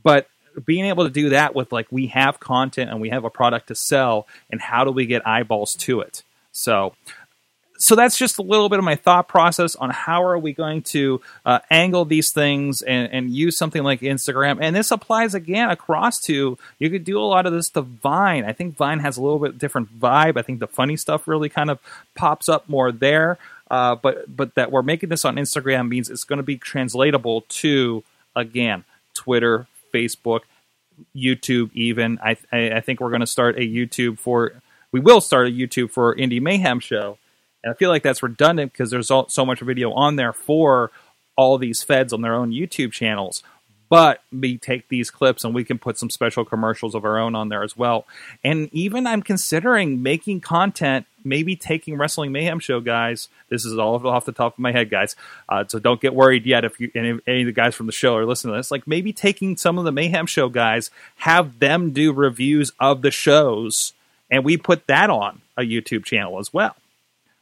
But 0.03 0.29
being 0.65 0.87
able 0.87 1.05
to 1.05 1.11
do 1.11 1.31
that 1.31 1.55
with 1.55 1.73
like 1.73 1.87
we 1.91 2.09
have 2.09 2.41
content 2.41 2.91
and 2.91 3.01
we 3.01 3.11
have 3.11 3.25
a 3.25 3.31
product 3.31 3.69
to 3.69 3.75
sell, 3.75 4.27
and 4.51 4.61
how 4.61 4.85
do 4.85 4.91
we 4.91 5.07
get 5.07 5.27
eyeballs 5.27 5.73
to 5.81 6.01
it? 6.01 6.23
So 6.53 6.95
so 7.79 7.97
that's 7.97 8.17
just 8.17 8.39
a 8.39 8.43
little 8.43 8.69
bit 8.69 8.79
of 8.79 8.85
my 8.85 8.95
thought 8.95 9.29
process 9.29 9.75
on 9.77 9.91
how 9.91 10.23
are 10.25 10.39
we 10.39 10.53
going 10.53 10.83
to 10.83 11.21
uh, 11.45 11.59
angle 11.71 12.05
these 12.05 12.33
things 12.33 12.83
and, 12.83 13.13
and, 13.13 13.31
use 13.31 13.59
something 13.59 13.83
like 13.83 14.01
Instagram. 14.01 14.59
And 14.61 14.77
this 14.77 14.91
applies 14.91 15.35
again 15.35 15.71
across 15.71 16.21
to 16.27 16.57
you 16.79 16.91
could 16.91 17.05
do 17.05 17.19
a 17.19 17.27
lot 17.27 17.47
of 17.47 17.53
this 17.53 17.69
to 17.71 17.83
Vine. 17.83 18.45
I 18.45 18.53
think 18.53 18.77
Vine 18.77 19.01
has 19.01 19.17
a 19.17 19.23
little 19.23 19.41
bit 19.41 19.59
different 19.59 19.99
vibe. 19.99 20.37
I 20.37 20.43
think 20.43 20.61
the 20.61 20.67
funny 20.67 20.97
stuff 20.97 21.27
really 21.27 21.49
kind 21.49 21.71
of 21.71 21.81
pops 22.15 22.49
up 22.49 22.69
more 22.69 22.93
there. 22.93 23.39
Uh, 23.75 23.97
but 23.97 24.37
but 24.37 24.55
that 24.55 24.71
we're 24.71 24.83
making 24.83 25.09
this 25.09 25.25
on 25.25 25.35
Instagram 25.35 25.89
means 25.89 26.09
it's 26.09 26.23
going 26.23 26.37
to 26.37 26.45
be 26.45 26.57
translatable 26.57 27.41
to 27.49 28.05
again 28.37 28.85
Twitter, 29.15 29.67
Facebook, 29.93 30.41
YouTube. 31.17 31.71
Even 31.75 32.19
I 32.23 32.37
I, 32.53 32.71
I 32.71 32.81
think 32.81 33.01
we're 33.01 33.11
going 33.11 33.21
to 33.21 33.27
start 33.27 33.57
a 33.57 33.63
YouTube 33.63 34.21
for 34.21 34.53
we 34.93 35.01
will 35.01 35.21
start 35.21 35.49
a 35.49 35.51
YouTube 35.51 35.91
for 35.91 36.15
Indie 36.15 36.41
Mayhem 36.41 36.79
show 36.79 37.19
and 37.65 37.73
I 37.73 37.77
feel 37.77 37.89
like 37.89 38.03
that's 38.03 38.23
redundant 38.23 38.73
because 38.73 38.91
there's 38.91 39.09
so 39.09 39.47
much 39.47 39.61
video 39.61 39.91
on 39.93 40.17
there 40.17 40.35
for 40.35 40.93
all 41.37 41.59
these 41.59 41.83
feds 41.83 42.13
on 42.13 42.21
their 42.21 42.35
own 42.35 42.53
YouTube 42.53 42.93
channels. 42.93 43.43
But 43.89 44.23
we 44.33 44.57
take 44.57 44.89
these 44.89 45.11
clips 45.11 45.45
and 45.45 45.55
we 45.55 45.65
can 45.65 45.79
put 45.79 45.99
some 45.99 46.11
special 46.11 46.45
commercials 46.45 46.95
of 46.95 47.05
our 47.05 47.19
own 47.19 47.35
on 47.35 47.49
there 47.49 47.63
as 47.63 47.77
well. 47.77 48.07
And 48.43 48.69
even 48.73 49.07
I'm 49.07 49.23
considering 49.23 50.03
making 50.03 50.41
content, 50.41 51.07
maybe 51.23 51.55
taking 51.55 51.97
Wrestling 51.97 52.33
Mayhem 52.33 52.61
Show 52.61 52.81
guys. 52.81 53.29
This 53.51 53.65
is 53.65 53.79
all 53.79 54.07
off 54.07 54.25
the 54.25 54.33
top 54.33 54.55
of 54.55 54.59
my 54.59 54.73
head, 54.73 54.91
guys. 54.91 55.15
Uh, 55.49 55.65
so 55.69 55.79
don't 55.79 56.01
get 56.01 56.15
worried 56.15 56.47
yet 56.47 56.65
if 56.65 56.81
you, 56.81 56.91
any, 56.95 57.19
any 57.27 57.43
of 57.43 57.47
the 57.47 57.53
guys 57.53 57.75
from 57.75 57.87
the 57.87 57.93
show 57.93 58.17
are 58.17 58.27
listening 58.27 58.55
to 58.55 58.59
this. 58.59 58.71
Like 58.71 58.87
maybe 58.87 59.13
taking 59.13 59.57
some 59.57 59.79
of 59.79 59.85
the 59.85 59.93
Mayhem 59.93 60.27
Show 60.27 60.49
guys, 60.49 60.91
have 61.17 61.59
them 61.59 61.93
do 61.93 62.13
reviews 62.13 62.73
of 62.81 63.03
the 63.03 63.11
shows, 63.11 63.93
and 64.31 64.45
we 64.45 64.57
put 64.57 64.87
that 64.87 65.11
on 65.11 65.43
a 65.57 65.63
YouTube 65.63 66.05
channel 66.05 66.39
as 66.39 66.53
well 66.53 66.75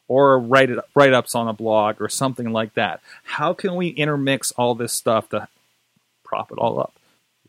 or 0.09 0.39
write 0.39 0.69
it 0.69 0.79
write 0.95 1.15
ups 1.15 1.35
on 1.35 1.49
a 1.49 1.55
blog 1.55 2.01
or 2.01 2.09
something 2.09 2.53
like 2.53 2.75
that. 2.75 3.01
How 3.23 3.55
can 3.55 3.77
we 3.77 3.89
intermix 3.89 4.51
all 4.53 4.75
this 4.75 4.93
stuff 4.93 5.31
to 5.31 5.49
prop 6.33 6.51
it 6.51 6.59
all 6.59 6.81
up? 6.81 6.95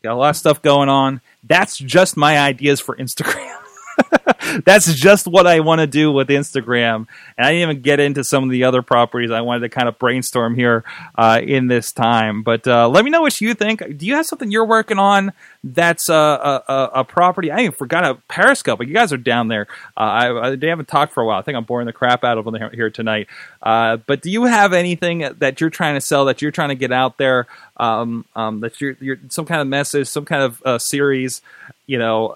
Got 0.03 0.13
a 0.13 0.15
lot 0.15 0.31
of 0.31 0.35
stuff 0.35 0.61
going 0.61 0.89
on. 0.89 1.21
That's 1.45 1.77
just 1.77 2.17
my 2.17 2.37
ideas 2.37 2.81
for 2.81 2.97
Instagram. 2.97 3.57
that's 4.65 4.93
just 4.93 5.27
what 5.27 5.47
I 5.47 5.59
want 5.59 5.79
to 5.79 5.87
do 5.87 6.11
with 6.11 6.29
Instagram. 6.29 7.07
And 7.37 7.47
I 7.47 7.51
didn't 7.51 7.69
even 7.69 7.81
get 7.81 7.99
into 7.99 8.23
some 8.23 8.43
of 8.43 8.49
the 8.49 8.63
other 8.63 8.81
properties 8.81 9.31
I 9.31 9.41
wanted 9.41 9.61
to 9.61 9.69
kind 9.69 9.87
of 9.87 9.97
brainstorm 9.99 10.55
here 10.55 10.83
uh, 11.15 11.41
in 11.43 11.67
this 11.67 11.91
time. 11.91 12.43
But 12.43 12.67
uh, 12.67 12.89
let 12.89 13.03
me 13.03 13.11
know 13.11 13.21
what 13.21 13.39
you 13.41 13.53
think. 13.53 13.97
Do 13.97 14.05
you 14.05 14.15
have 14.15 14.25
something 14.25 14.51
you're 14.51 14.65
working 14.65 14.99
on 14.99 15.33
that's 15.63 16.09
a, 16.09 16.13
a, 16.67 16.89
a 16.95 17.03
property? 17.03 17.51
I 17.51 17.61
even 17.61 17.71
forgot 17.71 18.03
a 18.03 18.15
Periscope, 18.27 18.79
but 18.79 18.87
you 18.87 18.93
guys 18.93 19.13
are 19.13 19.17
down 19.17 19.47
there. 19.47 19.67
Uh, 19.97 19.99
I, 19.99 20.47
I, 20.47 20.55
they 20.55 20.67
haven't 20.67 20.87
talked 20.87 21.13
for 21.13 21.21
a 21.21 21.25
while. 21.25 21.39
I 21.39 21.41
think 21.41 21.57
I'm 21.57 21.65
boring 21.65 21.87
the 21.87 21.93
crap 21.93 22.23
out 22.23 22.37
of 22.37 22.45
them 22.45 22.55
here 22.73 22.89
tonight. 22.89 23.27
Uh, 23.61 23.97
but 23.97 24.21
do 24.21 24.29
you 24.29 24.45
have 24.45 24.73
anything 24.73 25.19
that 25.39 25.61
you're 25.61 25.69
trying 25.69 25.95
to 25.95 26.01
sell, 26.01 26.25
that 26.25 26.41
you're 26.41 26.51
trying 26.51 26.69
to 26.69 26.75
get 26.75 26.91
out 26.91 27.17
there, 27.17 27.47
um, 27.77 28.25
um, 28.35 28.59
that 28.61 28.79
you're, 28.81 28.95
you're, 28.99 29.17
some 29.29 29.45
kind 29.45 29.61
of 29.61 29.67
message, 29.67 30.07
some 30.07 30.25
kind 30.25 30.43
of 30.43 30.61
uh, 30.65 30.77
series, 30.77 31.41
you 31.87 31.97
know? 31.97 32.35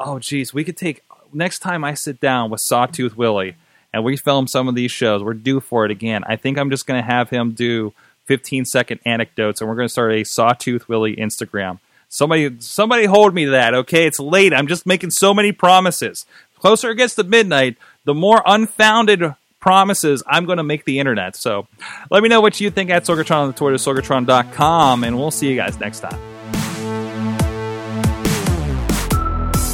Oh 0.00 0.18
geez, 0.18 0.52
we 0.52 0.64
could 0.64 0.76
take 0.76 1.04
next 1.32 1.60
time 1.60 1.84
I 1.84 1.94
sit 1.94 2.20
down 2.20 2.50
with 2.50 2.60
Sawtooth 2.60 3.16
Willie 3.16 3.54
and 3.92 4.04
we 4.04 4.16
film 4.16 4.46
some 4.46 4.68
of 4.68 4.74
these 4.74 4.90
shows, 4.90 5.22
we're 5.22 5.34
due 5.34 5.60
for 5.60 5.84
it 5.84 5.90
again. 5.90 6.22
I 6.26 6.36
think 6.36 6.58
I'm 6.58 6.70
just 6.70 6.86
going 6.86 7.02
to 7.02 7.08
have 7.08 7.30
him 7.30 7.52
do 7.52 7.92
15 8.26 8.64
second 8.64 9.00
anecdotes, 9.04 9.60
and 9.60 9.68
we're 9.68 9.76
going 9.76 9.88
to 9.88 9.92
start 9.92 10.12
a 10.12 10.24
Sawtooth 10.24 10.88
Willie 10.88 11.16
Instagram. 11.16 11.80
Somebody, 12.08 12.56
somebody, 12.60 13.04
hold 13.04 13.34
me 13.34 13.46
to 13.46 13.50
that. 13.52 13.74
Okay, 13.74 14.06
it's 14.06 14.20
late. 14.20 14.52
I'm 14.52 14.66
just 14.66 14.86
making 14.86 15.10
so 15.10 15.34
many 15.34 15.52
promises. 15.52 16.26
closer 16.58 16.90
it 16.90 16.96
gets 16.96 17.14
to 17.16 17.24
midnight, 17.24 17.76
the 18.04 18.14
more 18.14 18.42
unfounded 18.46 19.34
promises 19.60 20.22
I'm 20.26 20.46
going 20.46 20.58
to 20.58 20.64
make 20.64 20.84
the 20.84 20.98
internet. 20.98 21.36
So, 21.36 21.66
let 22.10 22.22
me 22.22 22.28
know 22.28 22.40
what 22.40 22.60
you 22.60 22.70
think 22.70 22.90
at 22.90 23.04
Sorgatron 23.04 23.36
on 23.36 23.48
the 23.48 23.54
Twitter, 23.54 23.76
sorgatron.com, 23.76 25.04
and 25.04 25.16
we'll 25.16 25.30
see 25.30 25.50
you 25.50 25.56
guys 25.56 25.78
next 25.78 26.00
time. 26.00 26.29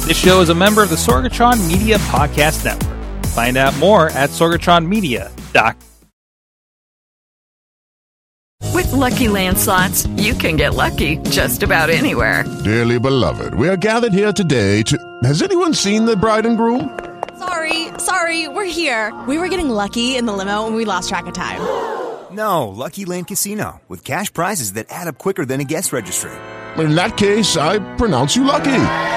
This 0.07 0.17
show 0.17 0.39
is 0.39 0.47
a 0.47 0.55
member 0.55 0.83
of 0.83 0.89
the 0.89 0.95
Sorgatron 0.95 1.67
Media 1.67 1.97
Podcast 1.97 2.63
Network. 2.63 3.25
Find 3.35 3.57
out 3.57 3.77
more 3.77 4.09
at 4.11 4.29
sorgatronmedia.com. 4.29 5.75
With 8.73 8.89
lucky 8.93 9.25
landslots, 9.25 10.07
you 10.17 10.33
can 10.33 10.55
get 10.55 10.75
lucky 10.75 11.17
just 11.29 11.61
about 11.61 11.89
anywhere. 11.89 12.45
Dearly 12.63 12.99
beloved, 12.99 13.55
we 13.55 13.67
are 13.67 13.75
gathered 13.75 14.13
here 14.13 14.31
today 14.31 14.81
to. 14.83 14.97
Has 15.25 15.41
anyone 15.41 15.73
seen 15.73 16.05
the 16.05 16.15
bride 16.15 16.45
and 16.45 16.55
groom? 16.55 16.97
Sorry, 17.37 17.89
sorry, 17.97 18.47
we're 18.47 18.63
here. 18.63 19.13
We 19.27 19.37
were 19.37 19.49
getting 19.49 19.69
lucky 19.69 20.15
in 20.15 20.25
the 20.25 20.31
limo 20.31 20.67
and 20.67 20.75
we 20.77 20.85
lost 20.85 21.09
track 21.09 21.27
of 21.27 21.33
time. 21.33 21.59
No, 22.29 22.67
Lucky 22.67 23.05
Land 23.05 23.27
Casino, 23.27 23.81
with 23.87 24.03
cash 24.03 24.31
prizes 24.31 24.73
that 24.73 24.87
add 24.89 25.07
up 25.07 25.17
quicker 25.17 25.45
than 25.45 25.61
a 25.61 25.63
guest 25.63 25.91
registry. 25.93 26.31
In 26.77 26.93
that 26.95 27.15
case, 27.15 27.55
I 27.55 27.79
pronounce 27.95 28.35
you 28.35 28.43
lucky. 28.43 29.16